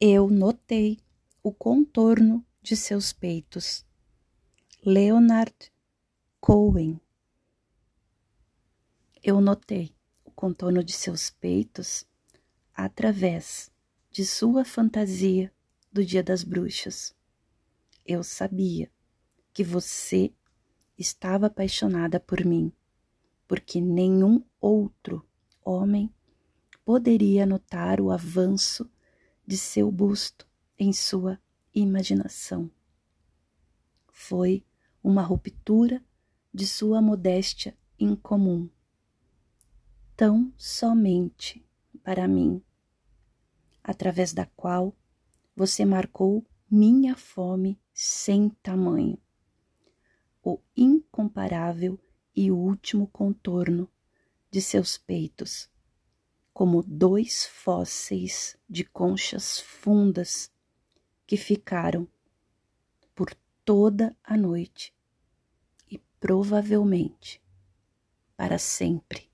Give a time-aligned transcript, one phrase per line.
[0.00, 1.00] Eu notei
[1.42, 3.84] o contorno de seus peitos.
[4.86, 5.72] Leonard
[6.40, 7.00] Cohen.
[9.20, 9.92] Eu notei
[10.24, 12.06] o contorno de seus peitos
[12.72, 13.72] através
[14.08, 15.52] de sua fantasia
[15.92, 17.12] do Dia das Bruxas.
[18.06, 18.88] Eu sabia
[19.52, 20.32] que você
[20.96, 22.72] estava apaixonada por mim,
[23.48, 25.26] porque nenhum outro
[25.64, 26.08] homem
[26.84, 28.88] poderia notar o avanço
[29.48, 30.46] de seu busto
[30.78, 31.40] em sua
[31.74, 32.70] imaginação.
[34.12, 34.62] Foi
[35.02, 36.04] uma ruptura
[36.52, 38.68] de sua modéstia incomum,
[40.14, 41.66] tão somente
[42.02, 42.62] para mim,
[43.82, 44.94] através da qual
[45.56, 49.18] você marcou minha fome sem tamanho,
[50.42, 51.98] o incomparável
[52.36, 53.88] e último contorno
[54.50, 55.70] de seus peitos,
[56.58, 60.50] como dois fósseis de conchas fundas
[61.24, 62.08] que ficaram
[63.14, 63.32] por
[63.64, 64.92] toda a noite
[65.88, 67.40] e provavelmente
[68.36, 69.27] para sempre.